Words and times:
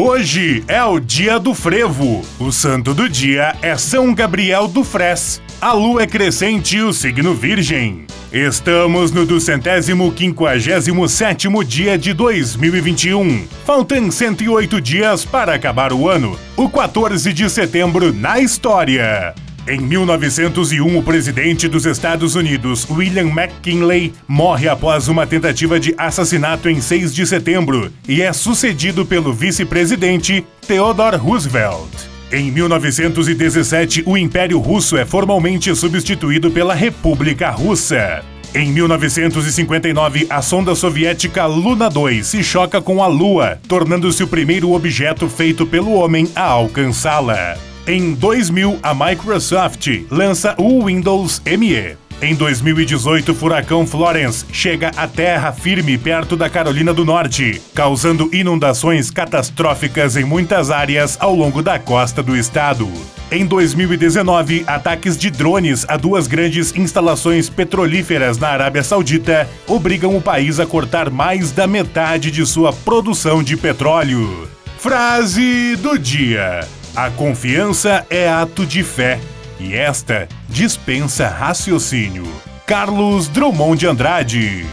Hoje 0.00 0.62
é 0.68 0.80
o 0.84 1.00
dia 1.00 1.40
do 1.40 1.52
frevo. 1.52 2.22
O 2.38 2.52
santo 2.52 2.94
do 2.94 3.08
dia 3.08 3.56
é 3.60 3.76
São 3.76 4.14
Gabriel 4.14 4.68
do 4.68 4.84
Fres. 4.84 5.42
A 5.60 5.72
lua 5.72 6.04
é 6.04 6.06
crescente 6.06 6.76
e 6.76 6.82
o 6.84 6.92
signo 6.92 7.34
virgem. 7.34 8.06
Estamos 8.32 9.10
no 9.10 9.26
duzentésimo 9.26 10.12
quinquagésimo 10.12 11.08
sétimo 11.08 11.64
dia 11.64 11.98
de 11.98 12.12
2021. 12.12 13.48
Faltam 13.66 14.08
108 14.08 14.80
dias 14.80 15.24
para 15.24 15.54
acabar 15.54 15.92
o 15.92 16.08
ano. 16.08 16.38
O 16.56 16.68
14 16.68 17.32
de 17.32 17.50
setembro 17.50 18.12
na 18.12 18.38
história. 18.38 19.34
Em 19.68 19.78
1901, 19.80 20.96
o 20.96 21.02
presidente 21.02 21.68
dos 21.68 21.84
Estados 21.84 22.34
Unidos, 22.34 22.88
William 22.88 23.26
McKinley, 23.26 24.14
morre 24.26 24.66
após 24.66 25.08
uma 25.08 25.26
tentativa 25.26 25.78
de 25.78 25.94
assassinato 25.98 26.70
em 26.70 26.80
6 26.80 27.14
de 27.14 27.26
setembro 27.26 27.92
e 28.08 28.22
é 28.22 28.32
sucedido 28.32 29.04
pelo 29.04 29.30
vice-presidente 29.30 30.42
Theodore 30.66 31.18
Roosevelt. 31.18 31.90
Em 32.32 32.50
1917, 32.50 34.04
o 34.06 34.16
Império 34.16 34.58
Russo 34.58 34.96
é 34.96 35.04
formalmente 35.04 35.74
substituído 35.76 36.50
pela 36.50 36.74
República 36.74 37.50
Russa. 37.50 38.24
Em 38.54 38.72
1959, 38.72 40.28
a 40.30 40.40
sonda 40.40 40.74
soviética 40.74 41.44
Luna 41.44 41.90
2 41.90 42.26
se 42.26 42.42
choca 42.42 42.80
com 42.80 43.02
a 43.02 43.06
Lua, 43.06 43.58
tornando-se 43.68 44.22
o 44.22 44.28
primeiro 44.28 44.72
objeto 44.72 45.28
feito 45.28 45.66
pelo 45.66 45.92
homem 45.92 46.26
a 46.34 46.44
alcançá-la. 46.44 47.67
Em 47.88 48.12
2000, 48.12 48.80
a 48.82 48.92
Microsoft 48.92 49.88
lança 50.10 50.54
o 50.58 50.84
Windows 50.84 51.40
ME. 51.46 51.96
Em 52.20 52.34
2018, 52.34 53.32
o 53.32 53.34
furacão 53.34 53.86
Florence 53.86 54.44
chega 54.52 54.90
à 54.94 55.08
terra 55.08 55.52
firme 55.52 55.96
perto 55.96 56.36
da 56.36 56.50
Carolina 56.50 56.92
do 56.92 57.02
Norte, 57.02 57.62
causando 57.74 58.28
inundações 58.30 59.10
catastróficas 59.10 60.18
em 60.18 60.24
muitas 60.24 60.70
áreas 60.70 61.16
ao 61.18 61.34
longo 61.34 61.62
da 61.62 61.78
costa 61.78 62.22
do 62.22 62.36
estado. 62.36 62.86
Em 63.32 63.46
2019, 63.46 64.64
ataques 64.66 65.16
de 65.16 65.30
drones 65.30 65.86
a 65.88 65.96
duas 65.96 66.26
grandes 66.26 66.76
instalações 66.76 67.48
petrolíferas 67.48 68.36
na 68.36 68.48
Arábia 68.48 68.82
Saudita 68.82 69.48
obrigam 69.66 70.14
o 70.14 70.20
país 70.20 70.60
a 70.60 70.66
cortar 70.66 71.08
mais 71.08 71.52
da 71.52 71.66
metade 71.66 72.30
de 72.30 72.44
sua 72.44 72.70
produção 72.70 73.42
de 73.42 73.56
petróleo. 73.56 74.46
Frase 74.76 75.74
do 75.76 75.98
dia. 75.98 76.68
A 76.98 77.12
confiança 77.12 78.04
é 78.10 78.28
ato 78.28 78.66
de 78.66 78.82
fé 78.82 79.20
e 79.60 79.72
esta 79.72 80.26
dispensa 80.48 81.28
raciocínio. 81.28 82.26
Carlos 82.66 83.28
Drummond 83.28 83.78
de 83.78 83.86
Andrade. 83.86 84.66